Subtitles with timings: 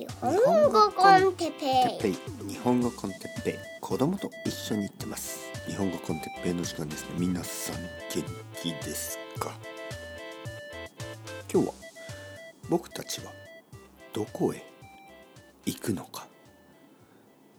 [0.00, 2.16] 日本語コンテペてっぺい
[2.48, 3.54] 日本語コンテッペイ。
[3.82, 5.40] 子供と一緒に行ってます。
[5.66, 7.16] 日本語コンテッペイの時間ですね。
[7.18, 8.24] 皆さん元
[8.62, 9.52] 気ですか？
[11.52, 11.74] 今日は
[12.70, 13.30] 僕たちは
[14.14, 14.64] どこへ
[15.66, 16.26] 行くのか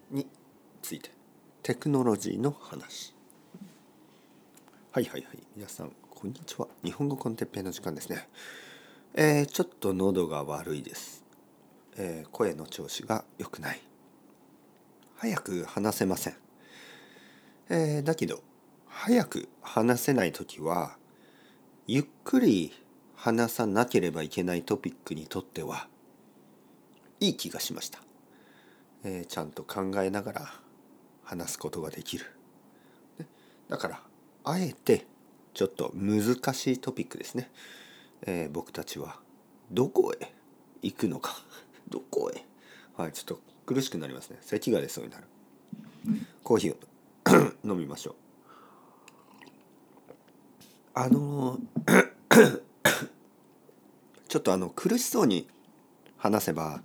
[0.10, 0.26] に
[0.82, 1.12] ついて
[1.62, 3.14] テクノロジーの話。
[4.94, 5.38] はいはいはい。
[5.56, 6.68] 皆さんこんにちは。
[6.84, 8.28] 日本語コンテッペイの時間ですね。
[9.14, 11.22] えー、ちょっと喉が悪いです。
[11.98, 13.82] えー、声の調子が良くない。
[15.16, 16.34] 早く話せません、
[17.70, 18.42] えー、だけど
[18.88, 20.98] 早く話せない時は
[21.86, 22.74] ゆっくり
[23.16, 25.88] 話さなければいけないトピックにとっては
[27.20, 28.00] いい気がしました、
[29.04, 30.54] えー、ちゃんと考えながら
[31.24, 32.26] 話すことができる。
[33.70, 34.02] だから
[34.44, 35.06] あえて
[35.54, 37.52] ちょっと難しいトピックですね、
[38.26, 39.20] えー、僕たちは
[39.70, 40.34] どこへ
[40.82, 41.46] 行くのか。
[41.92, 42.44] どこへ？
[42.98, 44.38] はいちょっと苦しくなりますね。
[44.42, 45.26] 咳が出そうになる。
[46.44, 46.78] コーヒーを。
[47.64, 48.16] 飲みましょう。
[50.94, 51.60] あの
[54.28, 55.48] ちょっとあの苦しそうに
[56.18, 56.82] 話せば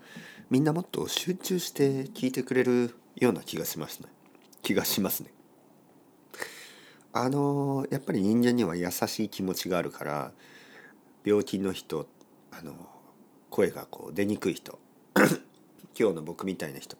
[0.50, 4.08] みんなもっと集中して聞いてくれるような気がしますね。
[4.62, 5.32] 気がしますね。
[7.12, 10.32] あのやっぱり人間には優しい気持ちがあるから
[11.24, 12.06] 病気の人
[12.52, 12.74] あの
[13.48, 14.78] 声がこう出にくい人
[15.98, 16.96] 今日の僕みたいな人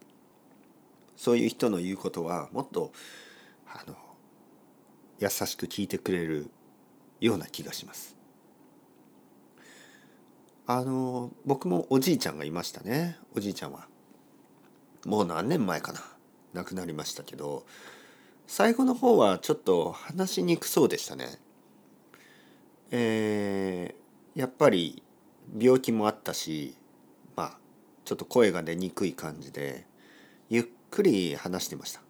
[1.16, 2.92] そういう人の言うことはもっと
[3.68, 3.94] あの
[5.18, 6.50] 優しく聞いてくれる
[7.20, 8.16] ような気がします。
[10.68, 13.86] あの僕もおじいちゃんがいましたねおじいちゃんは。
[15.04, 16.00] もう何年前かな
[16.54, 17.64] 亡くなりましたけど
[18.46, 21.38] 最後の方はちょっと話しにくそうでしたね。
[22.90, 25.02] えー、やっぱり
[25.58, 26.74] 病気もあったし
[28.06, 29.84] ちょっと声が出にくい感じで
[30.48, 32.00] ゆっくり話してました。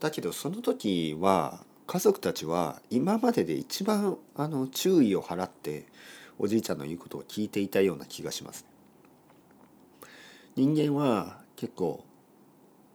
[0.00, 5.86] だけどその時は家族たちは今までで一番あの注意を払って
[6.38, 8.64] おじいちゃんの言うことを聞いていたような気がします。
[10.56, 12.02] 人間は結構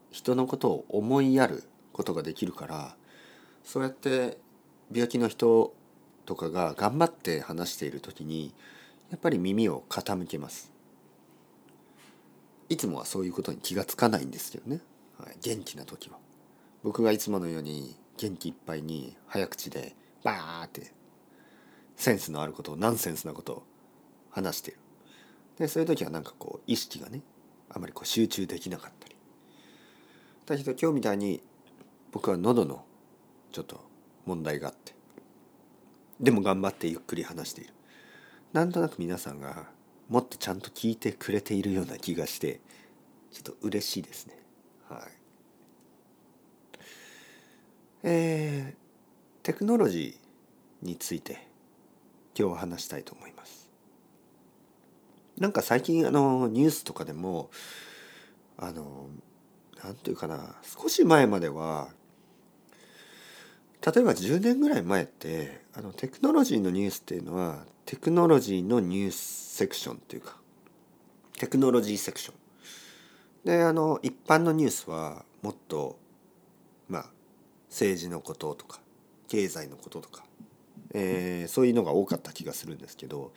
[0.10, 1.64] 人のことを思いやる
[1.94, 2.96] ことができるから
[3.64, 4.40] そうやって
[4.92, 5.74] 病気の人
[6.26, 8.54] とかが頑張って話している時に
[9.12, 10.75] やっぱり耳を傾けます。
[12.70, 14.82] いつもはそういうことに気がつかないんですけどね、
[15.20, 16.18] はい、元気な時は。
[16.84, 20.92] 僕がいつものように元気いっぱいに早口でバーって
[21.96, 23.64] センスのあることをナンセンスなことを
[24.30, 24.78] 話してる。
[25.58, 27.22] でそういう時はなんかこう意識がね
[27.70, 29.16] あまりこう集中できなかったり。
[30.46, 31.42] だけど今日みたいに
[32.12, 32.86] 僕は喉の
[33.52, 33.84] ちょっと
[34.26, 34.94] 問題があって
[36.20, 37.74] でも頑張ってゆっくり話している。
[38.54, 39.68] なんとなく皆さんが
[40.10, 42.60] もっとちゃんと聞いてくれているような気がして
[43.32, 44.38] ちょっと嬉しいですね。
[44.88, 45.00] はい。
[48.04, 51.48] えー、テクノロジーについて
[52.38, 53.70] 今日は話したいと思います。
[55.38, 57.50] なんか最近あのニュースとかでも
[58.58, 59.08] あの
[59.84, 61.90] なんていうかな少し前までは
[63.86, 69.16] 例えば10年ぐらい前ってあのテクノロジーのニュースっていうのはテクノロジーのニュース
[69.56, 70.38] セクションっていうか
[71.38, 72.36] テクノロジーセクション
[73.44, 76.00] であの一般のニュースはもっと
[76.88, 77.06] まあ
[77.70, 78.80] 政治のこととか
[79.28, 80.24] 経済のこととか、
[80.94, 83.34] えー、そういうのが多かった気がするんですけど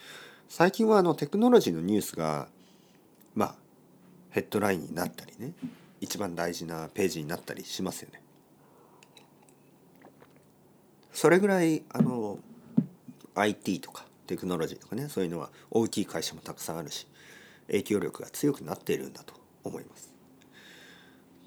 [0.48, 2.46] 最近はあのテクノロジーのニュースが
[3.34, 3.54] まあ
[4.30, 5.54] ヘッドラインになったりね
[6.00, 8.22] 一番大事なページになったりしますよね。
[11.18, 12.38] それぐらいあの
[13.34, 17.08] IT とかテクノロジーとかねそういうのは大きい会社もたくさんあるし
[17.66, 19.34] 影響力が強くなっているんだと
[19.64, 20.14] 思います。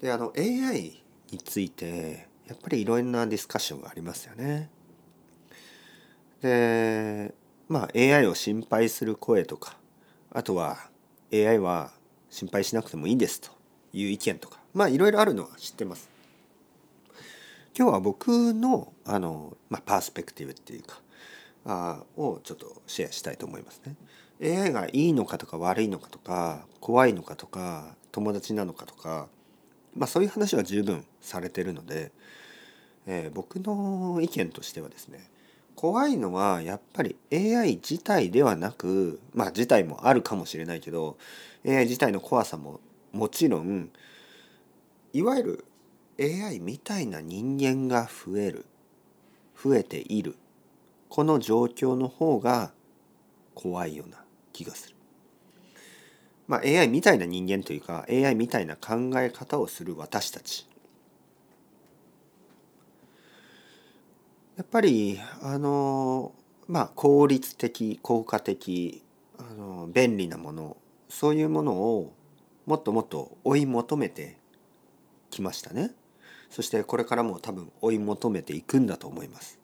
[0.02, 4.68] であの AI についてやっぱりいろんなディスカッションがありますよね。
[6.42, 7.32] で
[7.66, 9.78] まあ AI を心配する声とか
[10.32, 10.90] あとは
[11.32, 11.92] AI は
[12.28, 13.48] 心配しなくてもいいですと
[13.94, 16.11] いう意見とかまあいろいろあるのは知ってます。
[17.76, 21.00] 今日は僕のあの、まあ、パースペクティブっていうか
[21.64, 23.96] あをちょっとシェアしたいと思いますね。
[24.42, 29.28] AI がいいのかとか悪いのかとか怖いのかとか友達なのかとか、
[29.96, 32.12] まあ、そういう話は十分されてるので、
[33.06, 35.30] えー、僕の意見としてはですね
[35.74, 41.16] 怖いのはやっぱり AI 自体ではなくまあ自体もあるかもしれないけど
[41.66, 42.80] AI 自体の怖さも
[43.12, 43.90] もちろん
[45.12, 45.64] いわゆる
[46.18, 48.66] AI みたいな人間が増える
[49.62, 50.36] 増えている。
[51.08, 52.72] この状況の方が
[53.54, 54.96] 怖いような気がする。
[56.48, 60.66] まあ、AI みたいな人間というか AI みたいな考え方をする私たち。
[64.56, 66.32] やっぱりあの
[66.68, 69.02] まあ効率的効果的
[69.38, 70.76] あの便利なもの
[71.08, 72.12] そういうものを
[72.66, 74.36] もっともっと追い求めて
[75.30, 75.94] きましたね。
[76.52, 79.58] そしてこれからも多分追い求めていくんだと思います。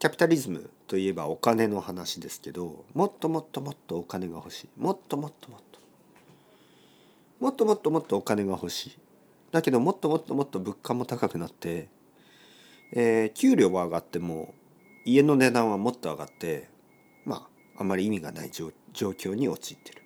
[0.00, 4.68] キャピタリズムといえばお金の話ですけどもっともっともっとお金が欲しい。
[4.76, 5.78] もっともっともっと。
[7.38, 8.98] もっともっともっとお金が欲しい。
[9.52, 11.88] だけどもっともっともっと物価も高くなって、
[12.90, 14.54] えー、給料は上がっても
[15.04, 16.68] 家の値段はもっと上がって
[17.24, 20.02] まああまり意味がない状況に陥ってる。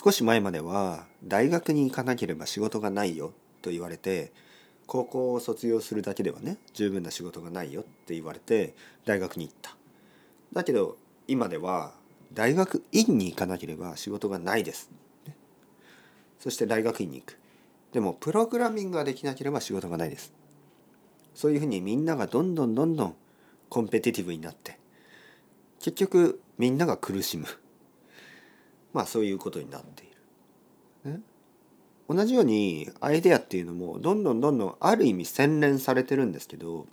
[0.00, 4.32] 少し前までは大学に行かなければ仕事がないよと言われて
[4.86, 9.76] 高校を卒業するだけではね十分な仕事がないよって言われて大学に行った。
[10.52, 11.94] だけど今では
[12.32, 14.88] 大学院に行かなければ仕事がないです、
[16.38, 17.36] そして大学院に行く。
[17.90, 20.32] でもプログラミングができなければ仕事がないです。
[21.34, 23.16] そういうふうにみんながどんどんどんどん
[23.68, 24.78] コンペティティブになって
[25.80, 27.46] 結局みんなが苦しむ。
[28.92, 30.06] まあそういうことになってい
[31.04, 31.22] る。
[32.08, 36.86] 同じようにアイデアっていうのもどんどんどんどんある意味洗練されてるんですけど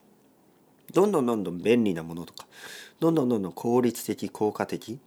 [0.93, 2.45] どんどんどんどん便利なものとか
[2.99, 4.99] どんどんどんどん効率的効果的、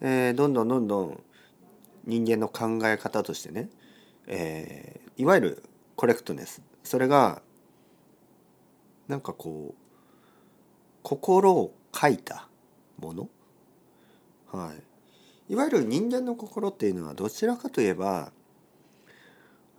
[0.00, 1.22] えー、どんどんどんどん
[2.04, 3.68] 人間の考え方としてね、
[4.26, 5.62] えー、いわゆる
[5.96, 6.60] コレクトネス。
[6.82, 7.40] それが
[9.08, 9.84] なんかこう
[11.02, 12.48] 心を書いた
[12.98, 13.28] もの、
[14.50, 14.82] はい、
[15.48, 18.32] いわゆる人間の心っていうのはどちらかといえば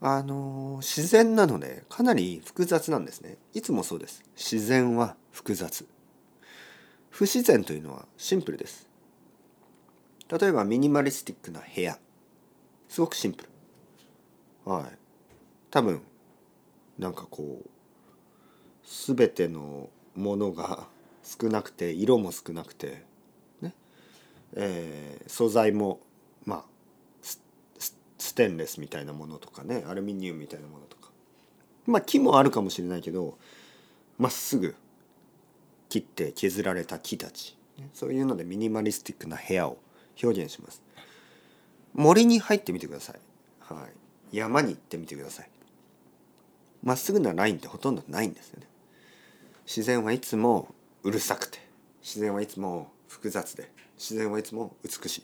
[0.01, 3.37] あの自然なのでかなり複雑なんですね。
[3.53, 4.23] いつもそうです。
[4.35, 5.87] 自然は複雑。
[7.09, 8.89] 不自然というのはシンプルです。
[10.29, 11.97] 例えばミニマリスティックな部屋。
[12.89, 13.49] すごくシンプル。
[14.71, 14.83] はい。
[15.71, 16.01] 多分
[16.99, 17.69] なんかこう
[19.15, 20.87] 全てのものが
[21.23, 23.03] 少なくて色も少なくて
[24.55, 25.99] えー、素材も
[26.45, 26.63] まあ
[28.17, 31.11] ステンレスみたいなものとかねアルミニウムみたいなものとか。
[31.85, 33.37] まあ木もあるかもしれないけど
[34.17, 34.75] まっすぐ
[35.89, 37.57] 切って削られた木たち。
[37.93, 39.77] そういうのでミニマリスティックな部屋を
[40.23, 40.81] 表現します。
[41.93, 43.19] 森に入ってみてください、
[43.59, 43.87] は
[44.31, 45.49] い、山に行ってみてください。
[46.83, 48.67] まっすぐなラインってほとんどないんですよね。
[49.65, 50.73] 自然はいつも
[51.03, 51.59] うるさくて。
[52.01, 55.23] 自然はいつも複雑で自然はいつも美しい。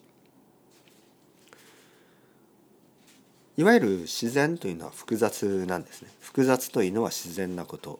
[3.57, 6.09] いわゆる自然というのは複雑なんですね。
[6.19, 7.99] 複雑というのは自然なこと。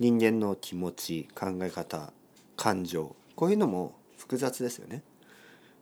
[0.00, 2.12] 人間の気持ち考え方
[2.56, 5.02] 感情こういうのも複雑ですよね。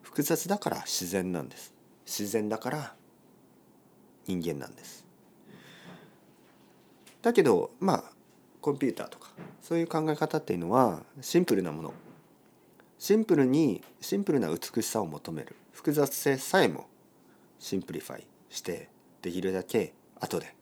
[0.02, 1.74] 複雑だから自然なんです。
[2.06, 2.94] 自然だから
[4.26, 5.04] 人間なんです。
[7.22, 8.04] だけどまあ
[8.60, 9.28] コンピューターとか
[9.62, 11.94] そういう考え方っていうのはシンプルなもの。
[12.98, 16.86] シンプルにシンプルな美しさを求める複雑性さえも
[17.58, 18.88] simplify して
[19.22, 20.54] できるだけ後で、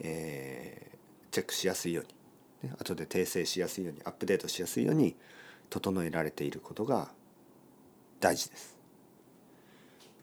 [0.00, 2.02] えー、チェックしやすいよ
[2.62, 5.14] うに、後で訂正しやすいようにアップデートしやすいように
[5.68, 7.10] 整えられていることが
[8.20, 8.76] 大事です。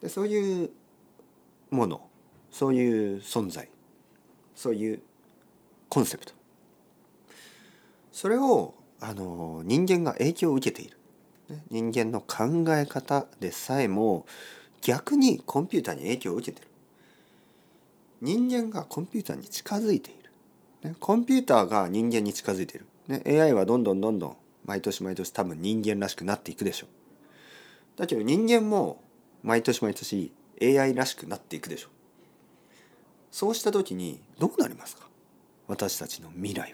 [0.01, 0.69] でそういう
[1.69, 2.09] もの
[2.51, 3.69] そういう存在
[4.55, 5.01] そういう
[5.89, 6.33] コンセプト
[8.11, 10.97] それをあの人間が影響を受けている
[11.69, 14.25] 人間の考え方でさえも
[14.81, 16.67] 逆にコンピューターに影響を受けてる。
[18.21, 20.13] 人間がコンピューターに近づいてい
[20.83, 27.99] る、コンピューターが人間に近づいている、ね、AI はどんどんどんどん毎年毎年多分人間らしくなっていくでしょう。
[27.99, 29.01] だけど人間も
[29.43, 30.31] 毎年毎年
[30.61, 31.91] AI らしくなっていくでしょう。
[33.29, 35.07] そうした時にどうなりますか？
[35.67, 36.73] 私たちの未来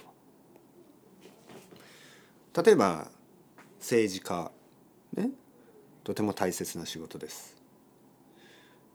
[2.53, 2.63] は。
[2.63, 3.07] 例えば
[3.79, 4.51] 政治家
[5.13, 5.31] ね
[6.03, 7.55] とても大切な仕事です。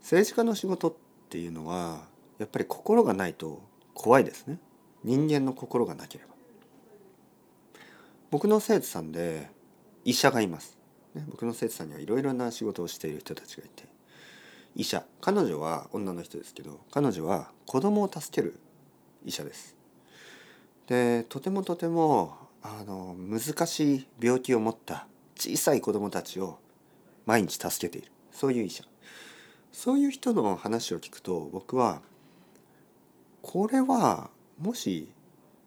[0.00, 0.94] 政治家の仕事っ
[1.30, 2.04] ていうのは
[2.38, 3.62] やっぱり心がないと
[3.94, 4.59] 怖いですね。
[5.02, 6.35] 人間の心がなければ。
[8.30, 9.49] 僕の生徒さんで
[10.04, 10.76] 医者がいます、
[11.14, 13.85] ね、僕の生徒さんにはいろいろな仕事をしている人たちがいて
[14.75, 15.04] 医者。
[15.21, 18.59] 彼女は女の人ですけど彼女は子供を助ける
[19.25, 19.76] 医者です。
[20.87, 25.06] でとてもとてもあの難しい病気を持った
[25.37, 26.59] 小さい子供たちを
[27.26, 28.85] 毎日助けているそういう医者
[29.73, 32.03] そういう人の話を聞くと僕は
[33.43, 35.12] これはもし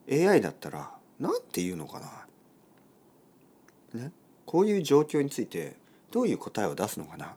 [0.10, 2.00] AI だったら何て言うのか
[3.94, 4.12] な、ね、
[4.46, 5.76] こういう状況について
[6.12, 7.36] どういう答えを出すのかな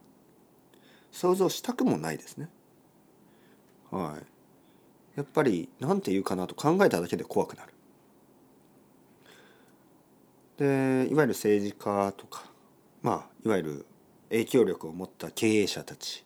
[1.10, 2.48] 想像したくもないですね。
[3.90, 4.22] はい。
[5.16, 7.69] やっぱり何て言うかなと考えただけで怖くなる。
[10.60, 12.44] でいわゆる政治家とか
[13.00, 13.86] まあいわゆる
[14.28, 16.22] 影響力を持った経営者たち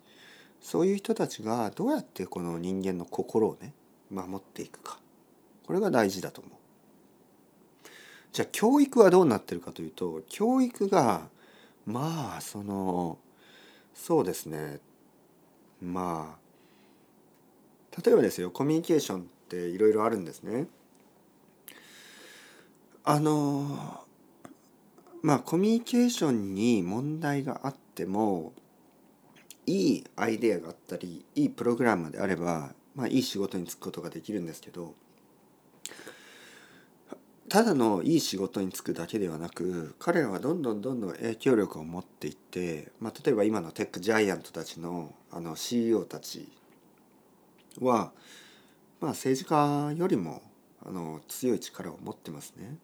[0.60, 3.72] そういう人たちがどうやってこの人間の心をね
[4.10, 4.98] 守っていくか
[5.64, 6.52] これが大事だと思う。
[8.32, 11.28] じゃあ教育はどうなってるかというと教育が
[11.86, 13.18] まあその
[13.94, 14.80] そうですね
[15.80, 20.66] まあ例えばですよコミュニケーションっていろいろあるんですね。
[23.04, 24.03] あの
[25.24, 28.52] まあコミュニケーションに問題があっても
[29.64, 34.92] いいアイデアがあったりいいプログラムであれば、まあ、いい仕事に就くことができるんですけど
[37.48, 46.52] ただのいい仕事に就くだけではなく彼らはどんどんどんどん影響力を持っていって、まあ、例えば今のテックジャイアントたちのあの CEO たち
[47.80, 48.12] は、
[49.00, 50.42] まあ、政治家よりも
[50.84, 52.76] あの強い力を持ってますね。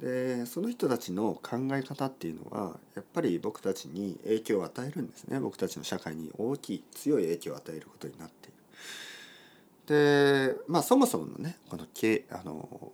[0.00, 8.56] でその人たちの考え方っていうのはやっぱり僕たちに影響を与えるんですね僕たちの社会に大きい強い影響を与えることになっている。
[9.86, 12.92] でまあそもそものねこのけあの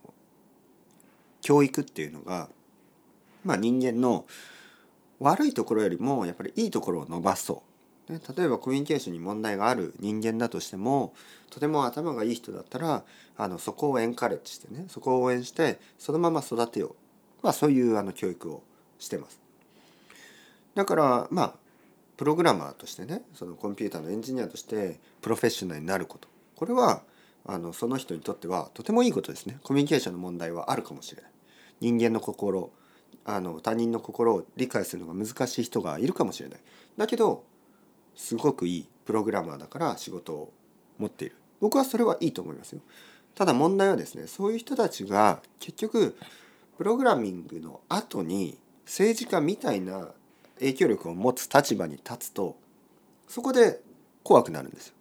[1.41, 2.49] 教育っていうのが、
[3.43, 4.25] まあ、人間の
[5.19, 7.72] 悪いところよりもやっぱりいいところを伸ばそう。
[8.09, 11.13] ね、例えばコミュニケーションに問題がある人間だとしても
[11.49, 13.03] とても頭がいい人だったら
[13.37, 16.95] あのそこをエンカレッジしてねそこを応援してそのまま育てよう、
[17.41, 18.63] まあ、そういうあの教育を
[18.99, 19.39] してます。
[20.75, 21.53] だからまあ
[22.17, 26.27] プログラマーとしてねそのコンピューターのエンジニアとしてプロフェッショナルになること。
[26.55, 27.03] これは
[27.45, 29.59] あのその人にとってはとてもいいことですね。
[29.63, 31.31] コミュニケーションの問題はあるかもしれない。
[31.79, 32.71] 人間の心
[33.25, 36.59] あの他人の心を理解するのが難しい人がいるかもしれない。
[36.97, 37.43] だけど
[38.15, 40.53] すごくいいプログラマーだから仕事を
[40.97, 41.35] 持っている。
[41.59, 42.81] 僕はそれはいいと思いますよ。
[43.35, 46.15] ただ問題はですねそういう人たちが結局
[46.77, 50.09] プログラミングの後に政治家みたいな
[50.59, 52.57] 影響力を持つ立場に立つと
[53.27, 53.79] そこで
[54.23, 54.93] 怖くなるんですよ。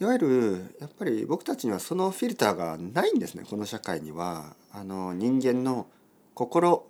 [0.00, 4.56] いわゆるやっぱり僕たちにはそのフィルターがないんですねこの社会には。
[4.70, 5.86] あの人間の
[6.34, 6.86] 心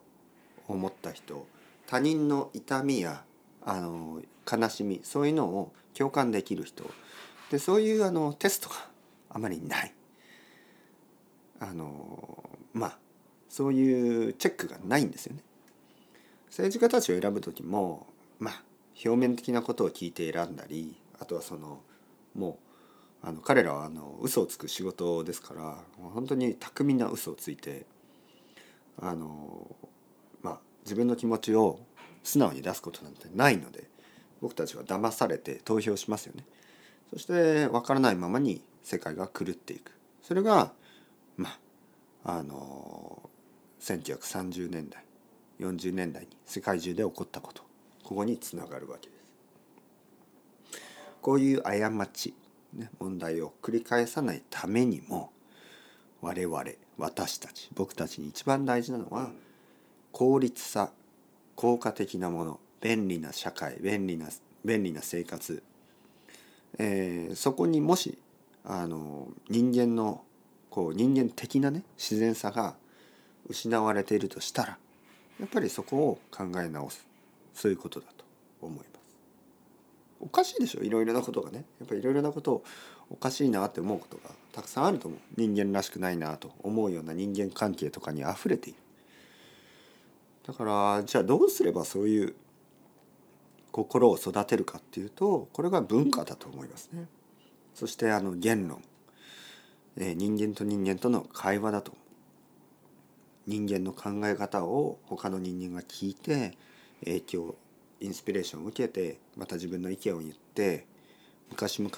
[0.66, 1.47] を持った人。
[1.88, 3.25] 他人の痛みや
[3.64, 6.85] あの悲しみそういうのを共感できる人
[7.50, 8.75] でそういうあのテストが
[9.30, 9.95] あまりない
[11.61, 12.99] あのまあ
[13.49, 15.42] そういうチェックがないんですよね。
[16.49, 18.07] 政治家たちを選ぶ時も
[18.38, 18.62] まあ
[19.04, 21.80] 表面的なことを聞いて選んだりあとはその
[22.35, 22.59] も
[23.23, 25.78] うあの彼らはあの嘘をつく仕事ですから
[26.12, 27.87] 本当に巧みな嘘をついて
[29.00, 29.75] あの
[30.85, 31.80] 自分の気持ちを
[32.23, 33.85] 素直に出すことなんてないので
[34.40, 36.44] 僕たちは騙されて投票しますよね。
[37.11, 39.92] そして分からないままに世界が狂っていく
[40.23, 40.73] それが
[41.37, 41.50] ま
[42.25, 43.30] ああの
[43.80, 45.02] 1930年代
[45.61, 47.62] 40年代に世界中で起こったこと
[48.04, 49.18] ここにつながるわけです。
[51.20, 52.35] こういう過ち
[52.75, 55.32] ね、問題を繰り返さないためにも
[56.20, 56.64] 我々
[56.99, 59.30] 私たち僕たちに一番大事なのは
[60.18, 60.90] 効率さ
[61.54, 64.26] 効果的なもの便利な社会便利な
[64.64, 65.62] 便利な生活、
[66.76, 68.18] えー、そこにもし
[68.64, 70.25] あの人間の
[70.70, 72.75] こう人間的なね自然さが
[73.46, 74.78] 失われているとしたら
[75.38, 77.06] やっぱりそこを考え直す。
[77.54, 78.25] そういうことだと
[78.60, 78.88] 思います。
[80.18, 81.64] おかしいでしょいろいろなことがね。
[81.78, 82.64] やっぱりいろいろなことを
[83.08, 85.20] おかしいなって思うことがたくさんあると思う。
[85.37, 88.80] 人間らしくないなと思うような人間関係とかにあふれている。
[90.48, 92.34] だからじゃあどうすればそういう
[93.70, 97.06] 心を育てるかっていうとこれが文化だと思いますね。
[97.74, 98.82] そしてあの言論、
[99.98, 101.92] え、人間と人間との会話だと。
[103.46, 106.56] 人間の考え方を他の人間が聞いて
[107.04, 107.54] 影響
[108.00, 110.86] インスピレーションを受けてまた自分の意見を言って
[111.50, 111.90] 昔々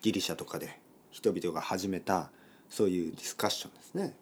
[0.00, 0.78] ギリシャとかで
[1.10, 2.30] 人々が始めた
[2.68, 4.14] そういうディスカッションですね。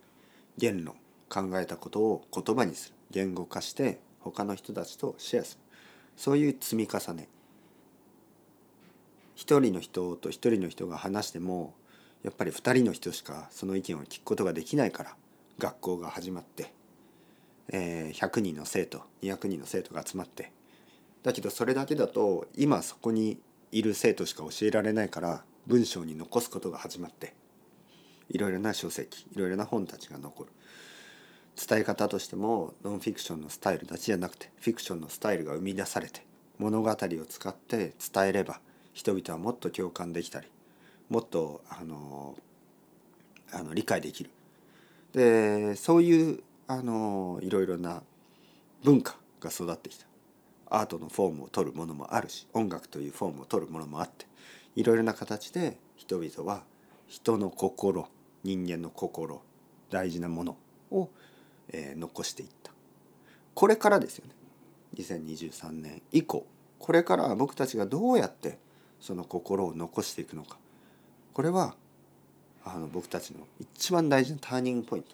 [0.56, 0.94] 言論。
[1.28, 2.99] 考えたことを言葉にする。
[3.10, 5.70] 言語化して他の人たちとシェアする。
[6.16, 7.28] そういう積み重ね。
[9.34, 11.72] 一人の人と一人の人が話しても
[12.22, 15.16] やっぱり二人の人しかその意見を聞くことができないから
[15.58, 16.74] 学校が始まって、
[17.68, 20.52] えー、100人の生徒200人の生徒が集まって
[21.22, 23.38] だけどそれだけだと今そこに
[23.72, 27.32] いる生徒しか教えられないから文章に残すことが始まって
[28.28, 30.50] いろいろな書籍いろいろな本たちが残る。
[31.56, 36.24] 伝え方としてもノンフィクションのスタイルだけじゃなくてフィクションのスタイルが生み出されて
[36.58, 36.96] 物語を
[37.28, 38.60] 使って伝えれば
[38.92, 40.48] 人々はもっと共感できたり
[41.08, 42.34] もっとあの
[43.52, 44.30] あの理解できる。
[45.12, 48.02] でそういうあのいろいろな
[48.84, 50.06] 文化が育ってきた。
[50.72, 54.26] アートのフォームを取るものもあるし音楽というフォームを取るものもあって
[54.76, 56.62] いろいろな形で人々は
[57.08, 58.06] 人の心
[58.44, 59.42] 人間の心
[59.90, 60.56] 大事なもの
[60.90, 61.10] を、
[61.72, 62.72] えー、残していった
[63.54, 64.34] これからですよね
[64.96, 66.46] 2023年以降
[66.78, 68.58] これからは僕たちがどうやって
[69.00, 70.58] その心を残していくのか
[71.32, 71.74] これは
[72.64, 75.08] あの僕たちの一番大事なターニングポイント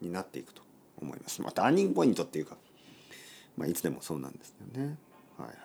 [0.00, 0.62] になっていくと
[1.00, 1.42] 思います。
[1.42, 2.56] まあ、ターニングポイントっていうか、
[3.56, 4.96] まあ、いつでもそうなんですよね。
[5.36, 5.56] はいはい。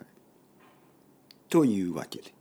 [1.50, 2.34] というわけで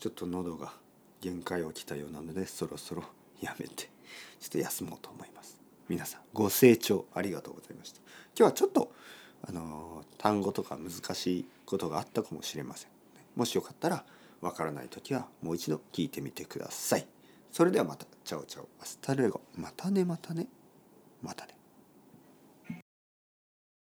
[0.00, 0.72] ちょっと喉が
[1.20, 3.04] 限界をきたようなのでそろそろ
[3.40, 3.88] やめて
[4.40, 5.57] ちょっと休もうと思います。
[5.88, 8.00] 皆さんご清聴ありがとうございました。
[8.36, 8.92] 今日はちょっと
[9.46, 12.90] あの単語とか難しいことがあったかもしれません。
[13.36, 14.04] もしよかったら
[14.40, 17.06] わからない時はもう一度聞いてみてください。
[17.50, 18.06] それではまた。
[18.24, 18.68] Ciao ciao。
[18.82, 19.40] Hasta luego。
[19.56, 20.46] またねまたね。
[21.22, 21.57] またね。